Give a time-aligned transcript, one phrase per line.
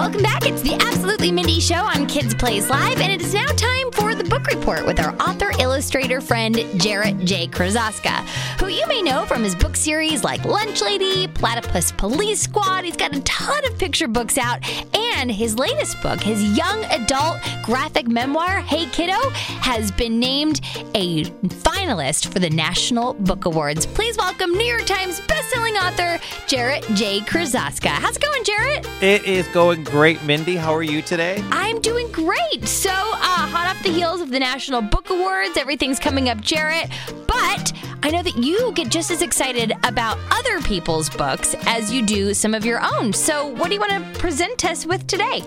[0.00, 0.46] Welcome back.
[0.46, 4.14] It's the Absolutely Mindy Show on Kids Place Live, and it is now time for
[4.14, 7.46] the book report with our author illustrator friend Jarrett J.
[7.46, 8.26] Krosoczka,
[8.58, 12.86] who you may know from his book series like Lunch Lady, Platypus Police Squad.
[12.86, 14.60] He's got a ton of picture books out,
[14.96, 19.20] and his latest book, his young adult graphic memoir, Hey Kiddo,
[19.60, 20.62] has been named
[20.94, 23.84] a finalist for the National Book Awards.
[23.84, 27.20] Please welcome New York Times bestselling author Jarrett J.
[27.20, 27.88] Krosoczka.
[27.88, 28.88] How's it going, Jarrett?
[29.02, 30.56] It is going great, Mindy.
[30.56, 31.42] How are you today?
[31.50, 32.66] I'm doing great.
[32.66, 36.88] So, uh, hot off the heels of the National Book Awards, everything's coming up, Jarrett.
[37.26, 37.72] But
[38.02, 42.34] I know that you get just as excited about other people's books as you do
[42.34, 43.12] some of your own.
[43.12, 45.42] So, what do you want to present us with today?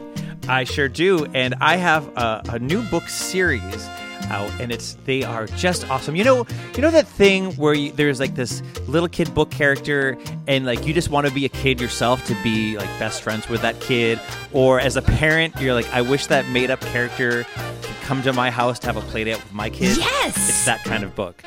[0.48, 3.88] I sure do, and I have a, a new book series
[4.34, 6.16] out, and it's they are just awesome.
[6.16, 10.18] You know, you know that thing where you, there's like this little kid book character,
[10.48, 13.48] and like you just want to be a kid yourself to be like best friends
[13.48, 14.20] with that kid,
[14.52, 17.46] or as a parent, you're like, I wish that made up character
[17.82, 19.98] could come to my house to have a play date with my kids.
[19.98, 20.50] Yes!
[20.50, 21.44] it's that kind of book.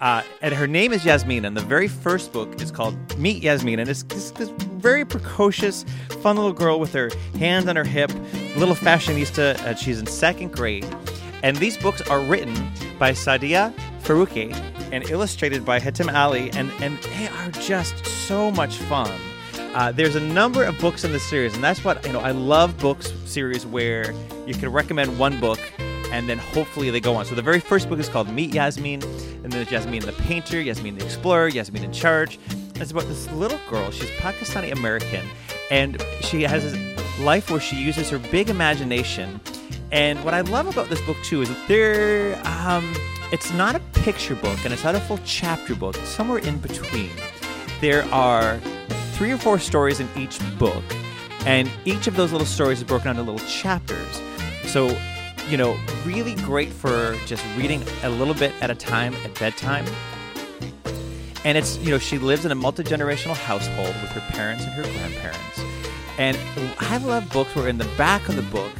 [0.00, 3.78] Uh, and her name is Yasmin, and the very first book is called Meet Yasmin,
[3.78, 5.84] and it's this, this very precocious,
[6.20, 8.12] fun little girl with her hand on her hip,
[8.56, 9.54] little fashionista.
[9.60, 10.84] Uh, she's in second grade,
[11.44, 12.54] and these books are written
[12.98, 14.52] by Saadia Faruqi
[14.90, 19.12] and illustrated by Hatem Aly, and and they are just so much fun.
[19.74, 22.20] Uh, there's a number of books in the series, and that's what you know.
[22.20, 24.14] I love books series where
[24.46, 25.60] you can recommend one book
[26.12, 27.24] and then hopefully they go on.
[27.24, 29.02] So the very first book is called Meet Yasmin,
[29.42, 32.38] and then Yasmin the Painter, Yasmin the Explorer, Yasmin in Charge.
[32.76, 33.90] It's about this little girl.
[33.90, 35.26] She's Pakistani American,
[35.70, 39.40] and she has this life where she uses her big imagination.
[39.94, 42.94] And what I love about this book too is there, um,
[43.30, 45.96] it's not a picture book and it's not a full chapter book.
[45.96, 47.10] It's somewhere in between.
[47.80, 48.58] There are
[49.12, 50.82] three or four stories in each book,
[51.46, 54.20] and each of those little stories is broken down into little chapters.
[54.64, 54.98] So
[55.48, 59.84] you know, really great for just reading a little bit at a time at bedtime.
[61.44, 64.72] And it's, you know, she lives in a multi generational household with her parents and
[64.72, 65.60] her grandparents.
[66.18, 66.36] And
[66.80, 68.72] I love books where in the back of the book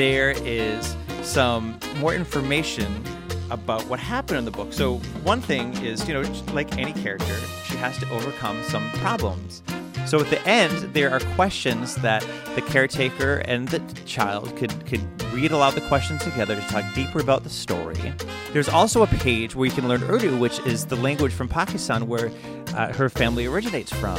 [0.00, 3.04] there is some more information
[3.50, 4.72] about what happened in the book.
[4.72, 6.22] So, one thing is, you know,
[6.54, 9.62] like any character, she has to overcome some problems.
[10.06, 15.02] So at the end, there are questions that the caretaker and the child could could
[15.34, 18.14] read aloud the questions together to talk deeper about the story.
[18.54, 22.08] There's also a page where you can learn Urdu, which is the language from Pakistan
[22.08, 22.32] where
[22.74, 24.18] uh, her family originates from.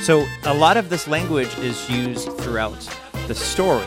[0.00, 2.80] So a lot of this language is used throughout
[3.26, 3.84] the story.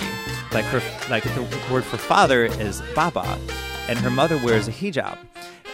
[0.51, 3.39] Like her, like the word for father is baba,
[3.87, 5.17] and her mother wears a hijab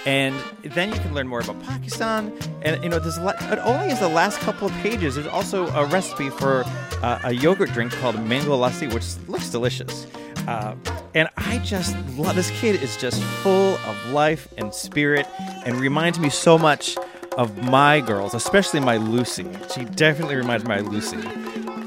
[0.08, 2.32] and then you can learn more about Pakistan.
[2.62, 3.36] And you know, there's a lot.
[3.52, 5.16] It only is the last couple of pages.
[5.16, 6.64] There's also a recipe for
[7.04, 10.08] uh, a yogurt drink called mango lassi, which looks delicious.
[10.48, 10.76] Uh,
[11.14, 15.28] and I just love this kid is just full of life and spirit,
[15.66, 16.98] and reminds me so much
[17.38, 19.46] of my girls, especially my Lucy.
[19.76, 21.18] She definitely reminds me of my Lucy.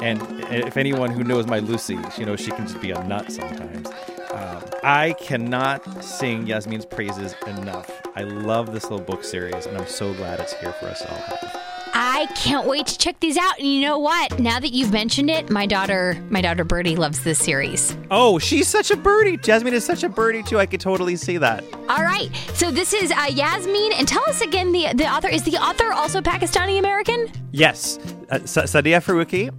[0.03, 3.31] And if anyone who knows my Lucy, you know she can just be a nut
[3.31, 3.89] sometimes.
[4.33, 7.91] Um, I cannot sing Yasmin's praises enough.
[8.15, 11.51] I love this little book series, and I'm so glad it's here for us all.
[11.93, 13.59] I can't wait to check these out.
[13.59, 14.39] And you know what?
[14.39, 17.97] Now that you've mentioned it, my daughter, my daughter Birdie loves this series.
[18.11, 19.37] Oh, she's such a birdie.
[19.37, 20.59] Jasmine is such a birdie too.
[20.59, 21.65] I could totally see that.
[21.89, 22.31] All right.
[22.55, 25.93] So this is uh, Yasmin, and tell us again the the author is the author
[25.93, 27.31] also Pakistani American?
[27.53, 27.99] Yes,
[28.31, 29.51] uh, Saadia Faruqi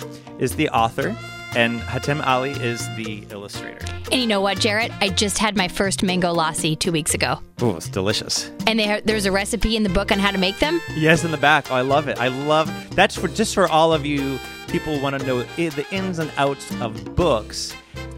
[0.41, 1.15] is the author,
[1.55, 3.85] and Hatem Aly is the illustrator.
[4.11, 4.91] And you know what, Jarrett?
[4.99, 7.39] I just had my first mango lassi two weeks ago.
[7.61, 8.51] Oh, it's delicious.
[8.67, 10.81] And they, there's a recipe in the book on how to make them.
[10.95, 11.71] Yes, in the back.
[11.71, 12.19] Oh, I love it.
[12.19, 16.19] I love that's for just for all of you people want to know the ins
[16.19, 17.73] and outs of books.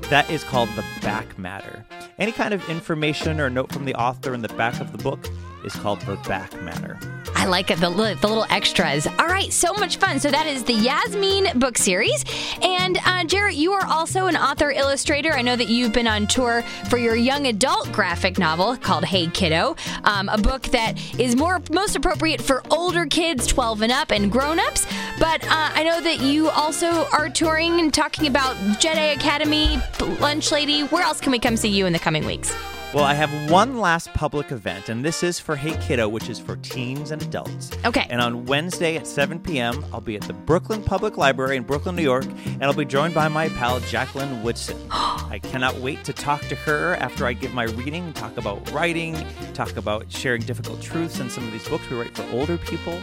[0.10, 1.86] That is called the back matter.
[2.20, 5.28] Any kind of information or note from the author in the back of the book
[5.64, 6.98] is called the back matter.
[7.36, 9.06] I like it, the, the little extras.
[9.06, 10.20] All right, so much fun.
[10.20, 12.24] So that is the Yasmin book series.
[12.62, 15.34] And uh, Jarrett, you are also an author illustrator.
[15.34, 19.28] I know that you've been on tour for your young adult graphic novel called Hey
[19.28, 24.12] Kiddo, um, a book that is more most appropriate for older kids, 12 and up,
[24.12, 24.86] and grown-ups.
[25.20, 29.80] But uh, I know that you also are touring and talking about Jedi Academy,
[30.20, 30.84] Lunch Lady.
[30.84, 32.56] Where else can we come see you in the coming weeks?
[32.94, 36.38] Well, I have one last public event, and this is for Hey Kiddo, which is
[36.38, 37.72] for teens and adults.
[37.86, 38.06] Okay.
[38.08, 41.96] And on Wednesday at 7 p.m., I'll be at the Brooklyn Public Library in Brooklyn,
[41.96, 44.78] New York, and I'll be joined by my pal Jacqueline Woodson.
[44.92, 49.18] I cannot wait to talk to her after I give my reading, talk about writing,
[49.56, 53.00] talk about sharing difficult truths in some of these books we write for older people.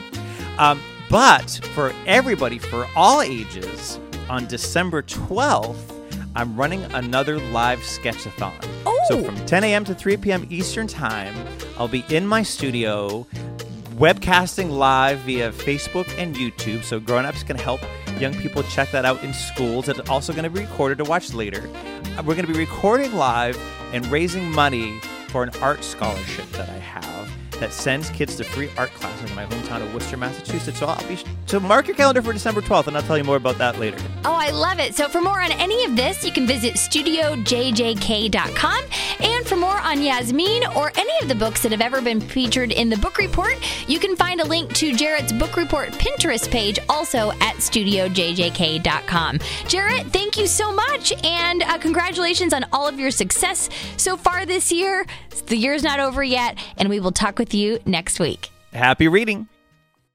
[0.59, 3.99] Um, but for everybody, for all ages,
[4.29, 6.00] on December 12th,
[6.35, 8.55] I'm running another live sketchathon.
[8.87, 8.99] Oh.
[9.09, 9.85] So from 10 a.m.
[9.85, 10.47] to 3 p.m.
[10.51, 11.35] Eastern Time,
[11.79, 13.27] I'll be in my studio
[13.97, 16.85] webcasting live via Facebook and YouTube.
[16.85, 17.81] So grown-ups can help
[18.19, 19.89] young people check that out in schools.
[19.89, 21.69] It's also going to be recorded to watch later.
[22.19, 23.61] We're going to be recording live
[23.93, 27.10] and raising money for an art scholarship that I have
[27.61, 30.79] that sends kids to free art classes in my hometown of Worcester, Massachusetts.
[30.79, 33.37] So I'll be so mark your calendar for December 12th, and I'll tell you more
[33.37, 33.99] about that later.
[34.25, 34.95] Oh, I love it.
[34.95, 38.85] So for more on any of this, you can visit studiojjk.com.
[39.51, 42.89] For more on Yasmin or any of the books that have ever been featured in
[42.89, 43.59] the book report,
[43.89, 49.41] you can find a link to Jarrett's book report Pinterest page also at studiojjk.com.
[49.67, 51.13] Jarrett, thank you so much.
[51.25, 55.05] And uh, congratulations on all of your success so far this year.
[55.47, 58.51] The year's not over yet, and we will talk with you next week.
[58.73, 59.49] Happy reading.